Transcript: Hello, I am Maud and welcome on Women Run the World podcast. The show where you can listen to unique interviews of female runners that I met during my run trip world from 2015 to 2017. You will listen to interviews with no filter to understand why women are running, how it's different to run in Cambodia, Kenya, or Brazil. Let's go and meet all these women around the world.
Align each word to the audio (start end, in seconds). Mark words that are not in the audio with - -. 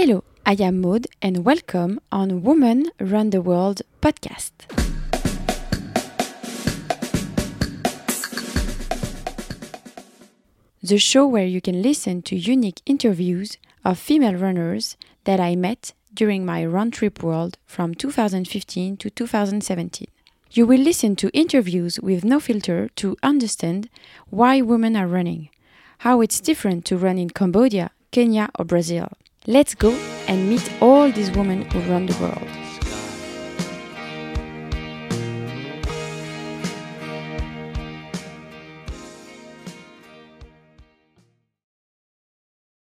Hello, 0.00 0.22
I 0.46 0.52
am 0.60 0.80
Maud 0.80 1.08
and 1.20 1.44
welcome 1.44 1.98
on 2.12 2.44
Women 2.44 2.86
Run 3.00 3.30
the 3.30 3.42
World 3.42 3.82
podcast. 4.00 4.52
The 10.80 10.98
show 10.98 11.26
where 11.26 11.46
you 11.46 11.60
can 11.60 11.82
listen 11.82 12.22
to 12.22 12.36
unique 12.36 12.80
interviews 12.86 13.58
of 13.84 13.98
female 13.98 14.36
runners 14.36 14.96
that 15.24 15.40
I 15.40 15.56
met 15.56 15.94
during 16.14 16.46
my 16.46 16.64
run 16.64 16.92
trip 16.92 17.20
world 17.20 17.58
from 17.66 17.96
2015 17.96 18.98
to 18.98 19.10
2017. 19.10 20.06
You 20.52 20.64
will 20.64 20.80
listen 20.80 21.16
to 21.16 21.36
interviews 21.36 21.98
with 21.98 22.24
no 22.24 22.38
filter 22.38 22.88
to 22.94 23.16
understand 23.24 23.90
why 24.30 24.60
women 24.60 24.94
are 24.94 25.08
running, 25.08 25.48
how 26.06 26.20
it's 26.20 26.40
different 26.40 26.84
to 26.84 26.96
run 26.96 27.18
in 27.18 27.30
Cambodia, 27.30 27.90
Kenya, 28.12 28.48
or 28.56 28.64
Brazil. 28.64 29.08
Let's 29.50 29.74
go 29.74 29.92
and 30.26 30.46
meet 30.46 30.70
all 30.82 31.10
these 31.10 31.30
women 31.30 31.66
around 31.74 32.10
the 32.10 32.22
world. 32.22 32.67